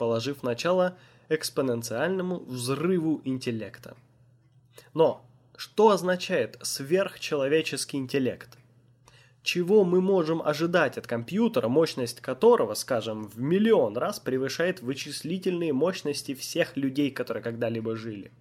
положив 0.00 0.42
начало 0.42 0.96
экспоненциальному 1.28 2.38
взрыву 2.38 3.20
интеллекта. 3.26 3.94
Но 4.94 5.22
что 5.58 5.90
означает 5.90 6.56
сверхчеловеческий 6.62 7.98
интеллект? 7.98 8.56
чего 9.42 9.84
мы 9.84 10.00
можем 10.00 10.42
ожидать 10.42 10.98
от 10.98 11.06
компьютера, 11.06 11.68
мощность 11.68 12.20
которого, 12.20 12.74
скажем, 12.74 13.26
в 13.26 13.38
миллион 13.38 13.96
раз 13.96 14.20
превышает 14.20 14.82
вычислительные 14.82 15.72
мощности 15.72 16.34
всех 16.34 16.76
людей, 16.76 17.10
которые 17.10 17.42
когда-либо 17.42 17.96
жили. 17.96 18.32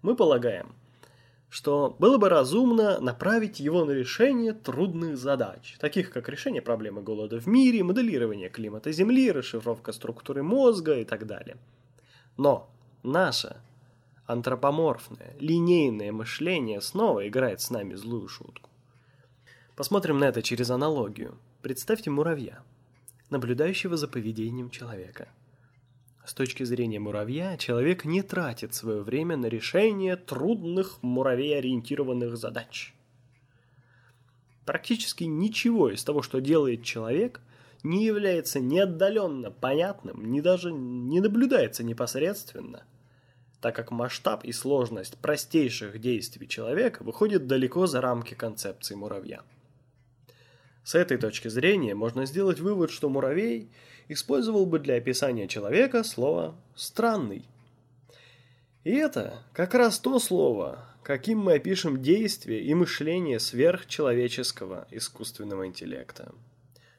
Мы 0.00 0.16
полагаем, 0.16 0.74
что 1.48 1.96
было 1.98 2.18
бы 2.18 2.28
разумно 2.28 3.00
направить 3.00 3.60
его 3.60 3.84
на 3.84 3.92
решение 3.92 4.52
трудных 4.52 5.16
задач, 5.16 5.76
таких 5.78 6.10
как 6.10 6.28
решение 6.28 6.62
проблемы 6.62 7.02
голода 7.02 7.38
в 7.40 7.46
мире, 7.46 7.82
моделирование 7.82 8.48
климата 8.48 8.92
Земли, 8.92 9.30
расшифровка 9.30 9.92
структуры 9.92 10.42
мозга 10.42 10.98
и 10.98 11.04
так 11.04 11.26
далее. 11.26 11.56
Но 12.36 12.68
наше 13.02 13.56
антропоморфное, 14.26 15.36
линейное 15.38 16.12
мышление 16.12 16.80
снова 16.80 17.26
играет 17.28 17.60
с 17.60 17.70
нами 17.70 17.94
злую 17.94 18.28
шутку. 18.28 18.68
Посмотрим 19.76 20.18
на 20.18 20.24
это 20.24 20.42
через 20.42 20.70
аналогию. 20.70 21.38
Представьте 21.62 22.10
муравья, 22.10 22.62
наблюдающего 23.30 23.96
за 23.96 24.08
поведением 24.08 24.70
человека. 24.70 25.28
С 26.26 26.34
точки 26.34 26.64
зрения 26.64 26.98
муравья, 26.98 27.56
человек 27.56 28.04
не 28.04 28.20
тратит 28.20 28.74
свое 28.74 29.00
время 29.00 29.36
на 29.36 29.46
решение 29.46 30.16
трудных 30.16 30.98
муравей-ориентированных 31.00 32.36
задач. 32.36 32.92
Практически 34.64 35.22
ничего 35.22 35.88
из 35.88 36.02
того, 36.02 36.22
что 36.22 36.40
делает 36.40 36.82
человек, 36.82 37.40
не 37.84 38.04
является 38.04 38.58
ни 38.58 38.76
отдаленно 38.76 39.52
понятным, 39.52 40.32
ни 40.32 40.40
даже 40.40 40.72
не 40.72 41.20
наблюдается 41.20 41.84
непосредственно, 41.84 42.82
так 43.60 43.76
как 43.76 43.92
масштаб 43.92 44.44
и 44.44 44.50
сложность 44.50 45.16
простейших 45.18 46.00
действий 46.00 46.48
человека 46.48 47.04
выходит 47.04 47.46
далеко 47.46 47.86
за 47.86 48.00
рамки 48.00 48.34
концепции 48.34 48.96
муравья. 48.96 49.42
С 50.82 50.96
этой 50.96 51.18
точки 51.18 51.46
зрения 51.46 51.94
можно 51.94 52.26
сделать 52.26 52.58
вывод, 52.58 52.90
что 52.90 53.08
муравей 53.08 53.70
использовал 54.08 54.66
бы 54.66 54.78
для 54.78 54.96
описания 54.96 55.48
человека 55.48 56.04
слово 56.04 56.54
«странный». 56.74 57.44
И 58.84 58.92
это 58.92 59.42
как 59.52 59.74
раз 59.74 59.98
то 59.98 60.18
слово, 60.18 60.86
каким 61.02 61.38
мы 61.38 61.54
опишем 61.54 62.02
действие 62.02 62.62
и 62.62 62.72
мышление 62.74 63.40
сверхчеловеческого 63.40 64.86
искусственного 64.90 65.66
интеллекта. 65.66 66.32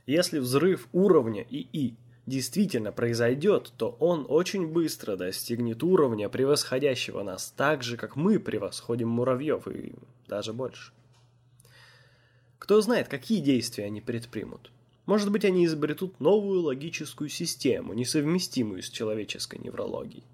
Если 0.06 0.40
взрыв 0.40 0.88
уровня 0.92 1.46
ИИ 1.50 1.96
действительно 2.26 2.92
произойдет, 2.92 3.72
то 3.78 3.96
он 4.00 4.26
очень 4.28 4.68
быстро 4.68 5.16
достигнет 5.16 5.82
уровня, 5.82 6.30
превосходящего 6.30 7.24
нас 7.24 7.54
так 7.56 7.84
же, 7.84 7.96
как 7.96 8.16
мы 8.16 8.40
превосходим 8.40 9.08
муравьев 9.08 9.68
и 9.68 9.94
даже 10.28 10.54
больше. 10.54 10.92
Кто 12.60 12.82
знает, 12.82 13.08
какие 13.08 13.40
действия 13.40 13.86
они 13.86 14.02
предпримут. 14.02 14.72
Может 15.08 15.32
быть, 15.32 15.46
они 15.46 15.66
изобретут 15.66 16.20
новую 16.20 16.62
логическую 16.64 17.30
систему, 17.30 17.94
несовместимую 17.94 18.84
с 18.84 18.90
человеческой 18.90 19.58
неврологией. 19.58 20.26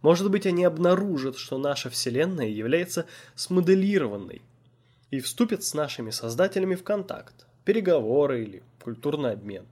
Может 0.00 0.30
быть, 0.30 0.46
они 0.46 0.64
обнаружат, 0.64 1.36
что 1.36 1.58
наша 1.58 1.90
Вселенная 1.90 2.48
является 2.48 3.06
смоделированной 3.34 4.40
и 5.10 5.20
вступят 5.20 5.62
с 5.62 5.74
нашими 5.74 6.10
создателями 6.10 6.74
в 6.74 6.82
контакт, 6.82 7.46
переговоры 7.66 8.42
или 8.42 8.62
культурный 8.82 9.32
обмен. 9.32 9.66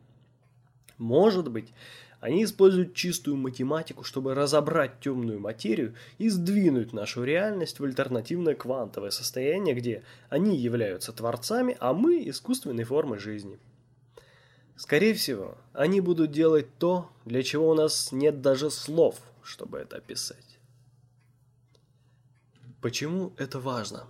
Может 0.98 1.50
быть, 1.50 1.72
они 2.20 2.44
используют 2.44 2.92
чистую 2.92 3.38
математику, 3.38 4.04
чтобы 4.04 4.34
разобрать 4.34 5.00
темную 5.00 5.40
материю 5.40 5.94
и 6.18 6.28
сдвинуть 6.28 6.92
нашу 6.92 7.24
реальность 7.24 7.80
в 7.80 7.84
альтернативное 7.84 8.54
квантовое 8.54 9.10
состояние, 9.12 9.74
где 9.74 10.02
они 10.28 10.58
являются 10.58 11.10
творцами, 11.12 11.78
а 11.80 11.94
мы– 11.94 12.22
искусственной 12.28 12.84
формой 12.84 13.18
жизни. 13.18 13.58
Скорее 14.80 15.12
всего, 15.12 15.58
они 15.74 16.00
будут 16.00 16.32
делать 16.32 16.66
то, 16.78 17.10
для 17.26 17.42
чего 17.42 17.68
у 17.68 17.74
нас 17.74 18.12
нет 18.12 18.40
даже 18.40 18.70
слов, 18.70 19.20
чтобы 19.42 19.76
это 19.76 19.98
описать. 19.98 20.58
Почему 22.80 23.34
это 23.36 23.60
важно? 23.60 24.06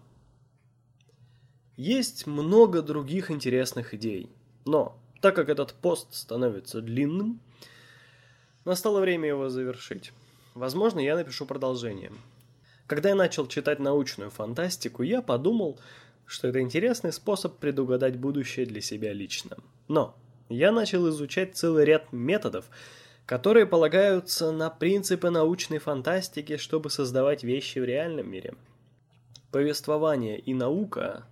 Есть 1.77 2.29
много 2.29 2.83
других 2.83 3.33
интересных 3.33 3.95
идей, 3.95 4.31
но 4.65 4.97
так 5.21 5.35
как 5.35 5.49
этот 5.49 5.75
пост 5.75 6.15
становится 6.15 6.81
длинным, 6.81 7.41
Настало 8.65 9.01
время 9.01 9.27
его 9.27 9.49
завершить. 9.49 10.13
Возможно, 10.55 11.01
я 11.01 11.17
напишу 11.17 11.47
продолжение. 11.47 12.13
Когда 12.87 13.09
я 13.09 13.17
начал 13.17 13.49
читать 13.49 13.81
научную 13.81 14.31
фантастику, 14.31 15.03
я 15.03 15.21
подумал, 15.21 15.81
что 16.27 16.47
это 16.47 16.61
интересный 16.61 17.13
способ 17.13 17.59
предугадать 17.59 18.17
будущее 18.17 18.67
для 18.67 18.81
себя 18.81 19.13
лично. 19.13 19.57
Но 19.89 20.15
я 20.51 20.73
начал 20.73 21.09
изучать 21.09 21.57
целый 21.57 21.87
ряд 21.87 22.13
методов, 22.13 22.69
которые 23.25 23.65
полагаются 23.65 24.53
на 24.53 24.69
принципы 24.69 25.31
научной 25.31 25.79
фантастики, 25.79 26.59
чтобы 26.59 26.91
создавать 26.91 27.43
вещи 27.43 27.79
в 27.79 27.85
реальном 27.85 28.31
мире. 28.31 28.55
Повествование 29.51 30.39
и 30.39 30.53
наука 30.53 31.25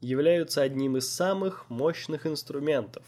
являются 0.00 0.62
одним 0.62 0.96
из 0.96 1.08
самых 1.10 1.68
мощных 1.68 2.26
инструментов, 2.26 3.04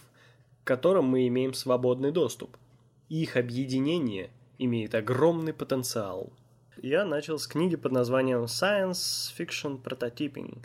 к 0.63 0.67
которым 0.67 1.07
мы 1.07 1.27
имеем 1.27 1.55
свободный 1.55 2.13
доступ– 2.13 2.55
их 3.09 3.37
объединение 3.37 4.31
имеет 4.59 4.97
огромный 4.97 5.53
потенциал. 5.53 6.33
Я 6.83 7.05
начал 7.05 7.39
с 7.39 7.47
книги 7.47 7.77
под 7.77 7.93
названием 7.93 8.45
Science 8.45 9.33
Fiction 9.39 9.81
Prototyping 9.81 10.59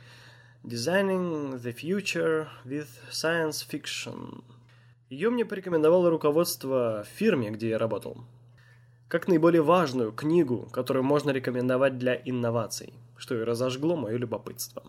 Designing 0.63 1.59
the 1.59 1.73
Future 1.73 2.47
with 2.65 2.87
Science 3.09 3.65
Fiction. 3.67 4.43
Ее 5.09 5.31
мне 5.31 5.43
порекомендовало 5.43 6.11
руководство 6.11 7.03
фирме, 7.15 7.49
где 7.49 7.69
я 7.69 7.79
работал. 7.79 8.23
Как 9.07 9.27
наиболее 9.27 9.63
важную 9.63 10.11
книгу, 10.11 10.69
которую 10.71 11.01
можно 11.01 11.31
рекомендовать 11.31 11.97
для 11.97 12.13
инноваций, 12.13 12.93
что 13.17 13.33
и 13.33 13.43
разожгло 13.43 13.95
мое 13.95 14.17
любопытство. 14.17 14.83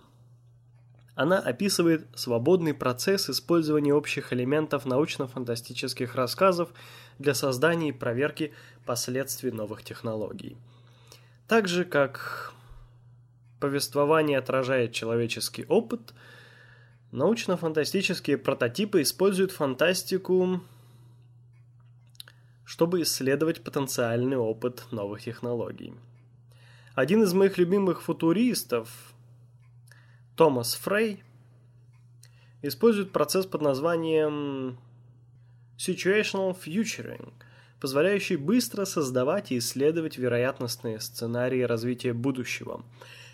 Она 1.14 1.38
описывает 1.38 2.06
свободный 2.14 2.74
процесс 2.74 3.30
использования 3.30 3.94
общих 3.94 4.34
элементов 4.34 4.84
научно-фантастических 4.84 6.14
рассказов 6.14 6.68
для 7.18 7.32
создания 7.32 7.88
и 7.88 7.92
проверки 7.92 8.52
последствий 8.84 9.50
новых 9.50 9.84
технологий. 9.84 10.58
Так 11.48 11.66
же, 11.66 11.86
как 11.86 12.52
повествование 13.62 14.38
отражает 14.38 14.92
человеческий 14.92 15.64
опыт, 15.68 16.14
научно-фантастические 17.12 18.36
прототипы 18.36 19.02
используют 19.02 19.52
фантастику, 19.52 20.60
чтобы 22.64 23.02
исследовать 23.02 23.62
потенциальный 23.62 24.36
опыт 24.36 24.82
новых 24.90 25.22
технологий. 25.22 25.94
Один 26.96 27.22
из 27.22 27.32
моих 27.34 27.56
любимых 27.56 28.02
футуристов, 28.02 29.14
Томас 30.34 30.74
Фрей, 30.74 31.22
использует 32.62 33.12
процесс 33.12 33.46
под 33.46 33.62
названием 33.62 34.76
Situational 35.78 36.58
Futuring, 36.60 37.32
позволяющий 37.78 38.36
быстро 38.36 38.84
создавать 38.86 39.52
и 39.52 39.58
исследовать 39.58 40.18
вероятностные 40.18 40.98
сценарии 40.98 41.62
развития 41.62 42.12
будущего, 42.12 42.84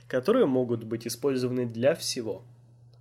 которые 0.08 0.46
могут 0.46 0.84
быть 0.84 1.06
использованы 1.06 1.66
для 1.66 1.94
всего. 1.94 2.42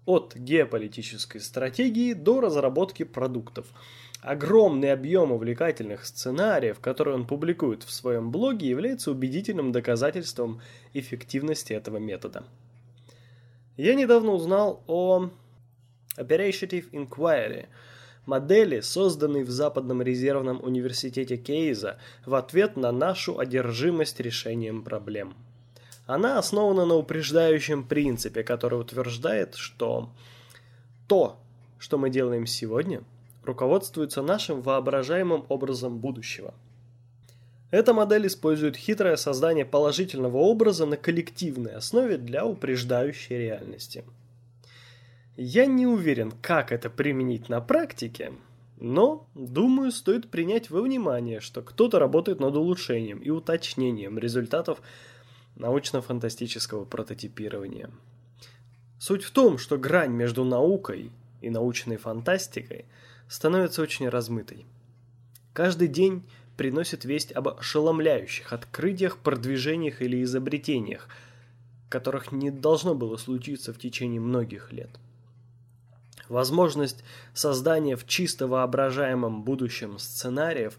От 0.06 0.36
геополитической 0.36 1.40
стратегии 1.40 2.14
до 2.14 2.42
разработки 2.42 3.04
продуктов. 3.04 3.68
Огромный 4.22 4.92
объем 4.92 5.32
увлекательных 5.32 6.06
сценариев, 6.06 6.80
которые 6.80 7.16
он 7.16 7.26
публикует 7.26 7.84
в 7.84 7.92
своем 7.92 8.32
блоге, 8.32 8.70
является 8.70 9.12
убедительным 9.12 9.72
доказательством 9.72 10.62
эффективности 10.94 11.74
этого 11.74 11.98
метода. 11.98 12.46
Я 13.76 13.96
недавно 13.96 14.32
узнал 14.32 14.84
о 14.88 15.30
Operative 16.18 16.92
Inquiry– 16.92 17.68
модели, 18.28 18.82
созданной 18.82 19.44
в 19.44 19.50
Западном 19.50 20.02
резервном 20.02 20.62
университете 20.62 21.38
Кейза 21.38 21.98
в 22.26 22.36
ответ 22.36 22.76
на 22.76 22.92
нашу 22.92 23.40
одержимость 23.40 24.20
решением 24.20 24.84
проблем. 24.84 25.34
Она 26.08 26.40
основана 26.40 26.86
на 26.86 26.96
упреждающем 26.96 27.84
принципе, 27.84 28.44
который 28.44 28.80
утверждает, 28.82 29.54
что 29.54 30.10
то, 31.08 31.38
что 31.78 32.00
мы 32.00 32.10
делаем 32.10 32.48
сегодня, 32.48 33.04
руководствуется 33.44 34.24
нашим 34.24 34.62
воображаемым 34.62 35.46
образом 35.48 36.00
будущего. 36.00 36.56
Эта 37.70 37.94
модель 37.94 38.26
использует 38.26 38.76
хитрое 38.76 39.18
создание 39.18 39.66
положительного 39.66 40.38
образа 40.38 40.88
на 40.88 40.98
коллективной 40.98 41.76
основе 41.76 42.18
для 42.18 42.44
упреждающей 42.44 43.38
реальности– 43.38 44.04
я 45.40 45.68
не 45.68 45.86
уверен, 45.86 46.34
как 46.42 46.72
это 46.72 46.90
применить 46.90 47.48
на 47.48 47.62
практике, 47.62 48.34
но, 48.80 49.28
думаю, 49.36 49.92
стоит 49.92 50.32
принять 50.32 50.72
во 50.72 50.82
внимание, 50.82 51.42
что 51.42 51.62
кто-то 51.62 52.00
работает 52.00 52.40
над 52.40 52.56
улучшением 52.56 53.20
и 53.20 53.30
уточнением 53.30 54.18
результатов 54.18 54.82
научно-фантастического 55.60 56.86
прототипирования. 56.86 57.90
Суть 59.00 59.24
в 59.24 59.32
том, 59.32 59.58
что 59.58 59.78
грань 59.78 60.12
между 60.12 60.44
наукой 60.44 61.12
и 61.42 61.50
научной 61.50 61.98
фантастикой 61.98 62.86
становится 63.28 63.82
очень 63.82 64.10
размытой. 64.10 64.66
Каждый 65.54 65.88
день 65.88 66.24
приносит 66.56 67.06
весть 67.06 67.32
об 67.32 67.50
ошеломляющих 67.50 68.52
открытиях, 68.52 69.18
продвижениях 69.18 70.02
или 70.02 70.24
изобретениях, 70.24 71.08
которых 71.90 72.32
не 72.32 72.52
должно 72.52 72.96
было 72.96 73.18
случиться 73.18 73.74
в 73.74 73.78
течение 73.78 74.20
многих 74.20 74.74
лет. 74.74 74.90
Возможность 76.28 77.04
создания 77.34 77.96
в 77.96 78.06
чисто 78.06 78.48
воображаемом 78.48 79.44
будущем 79.44 79.98
сценариев 79.98 80.78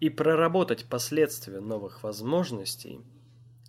и 0.00 0.08
проработать 0.10 0.86
последствия 0.86 1.60
новых 1.60 2.02
возможностей 2.02 3.00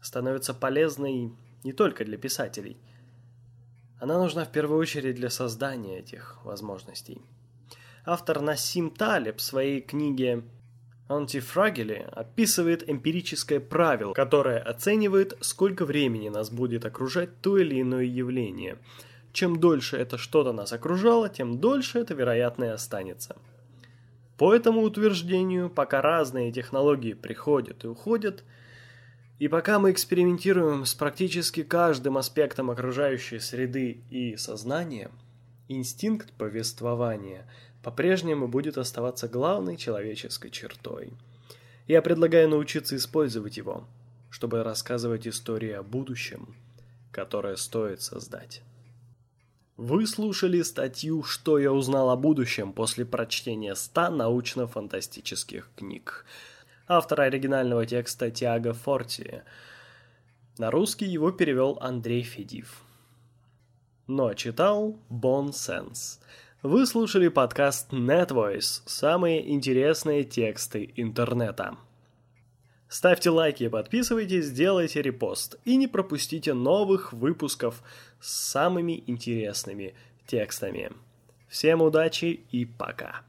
становится 0.02 0.54
полезной 0.54 1.32
не 1.64 1.74
только 1.74 2.06
для 2.06 2.18
писателей. 2.18 2.78
Она 4.00 4.18
нужна 4.18 4.46
в 4.46 4.52
первую 4.52 4.80
очередь 4.80 5.16
для 5.16 5.30
создания 5.30 6.00
этих 6.00 6.40
возможностей. 6.44 7.22
Автор 8.06 8.42
Насим 8.42 8.92
Талеб 8.92 9.38
в 9.38 9.42
своей 9.42 9.82
книге 9.82 10.44
Антифрагили 11.10 12.08
описывает 12.12 12.88
эмпирическое 12.88 13.60
правило, 13.60 14.14
которое 14.14 14.60
оценивает, 14.60 15.38
сколько 15.42 15.86
времени 15.86 16.30
нас 16.30 16.50
будет 16.50 16.86
окружать 16.86 17.42
то 17.42 17.58
или 17.58 17.82
иное 17.82 18.06
явление. 18.06 18.78
Чем 19.34 19.60
дольше 19.60 19.98
это 19.98 20.18
что-то 20.18 20.54
нас 20.54 20.72
окружало, 20.72 21.28
тем 21.28 21.60
дольше 21.60 22.00
это, 22.00 22.14
вероятно, 22.14 22.66
и 22.66 22.68
останется. 22.68 23.36
По 24.38 24.54
этому 24.54 24.82
утверждению, 24.82 25.70
пока 25.70 26.02
разные 26.02 26.52
технологии 26.52 27.14
приходят 27.14 27.84
и 27.84 27.88
уходят, 27.88 28.44
и 29.40 29.48
пока 29.48 29.80
мы 29.80 29.92
экспериментируем 29.92 30.86
с 30.86 30.94
практически 30.94 31.64
каждым 31.64 32.18
аспектом 32.18 32.70
окружающей 32.70 33.40
среды 33.40 34.02
и 34.10 34.38
сознания, 34.38 35.10
инстинкт 35.68 36.32
повествования– 36.34 37.46
по-прежнему 37.84 38.48
будет 38.48 38.78
оставаться 38.78 39.28
главной 39.28 39.78
человеческой 39.78 40.50
чертой. 40.50 41.14
Я 41.88 42.02
предлагаю 42.02 42.50
научиться 42.50 42.96
использовать 42.96 43.58
его, 43.58 43.86
чтобы 44.30 44.64
рассказывать 44.64 45.28
истории 45.28 45.72
о 45.72 45.84
будущем, 45.84 46.56
которое 47.12 47.56
стоит 47.56 48.02
создать. 48.02 48.62
Вы 49.78 50.06
слушали 50.08 50.62
статью 50.62 51.24
«Что 51.24 51.58
я 51.58 51.72
узнал 51.72 52.10
о 52.10 52.18
будущем» 52.18 52.74
после 52.74 53.06
прочтения 53.06 53.76
100 53.76 54.10
научно-фантастических 54.10 55.70
книг. 55.78 56.26
Автор 56.92 57.22
оригинального 57.22 57.86
текста 57.86 58.32
Тиаго 58.32 58.74
Форти. 58.74 59.44
На 60.58 60.72
русский 60.72 61.06
его 61.06 61.30
перевел 61.30 61.78
Андрей 61.82 62.24
Федив. 62.24 62.82
Но 64.08 64.34
читал 64.34 64.98
Бон 65.08 65.54
Сенс. 65.54 66.20
Вы 66.64 66.88
слушали 66.88 67.28
подкаст 67.28 67.94
NetVoice 67.94 68.82
«Самые 68.88 69.54
интересные 69.54 70.24
тексты 70.24 70.92
интернета». 70.96 71.78
Ставьте 72.88 73.30
лайки 73.30 73.68
подписывайтесь, 73.68 74.50
делайте 74.50 75.04
репост 75.04 75.60
и 75.66 75.78
не 75.78 75.86
пропустите 75.86 76.56
новых 76.56 77.14
выпусков 77.14 77.84
с 78.20 78.32
самыми 78.32 79.04
интересными 79.06 79.94
текстами. 80.26 80.92
Всем 81.50 81.84
удачи 81.84 82.40
и 82.50 82.66
пока! 82.66 83.29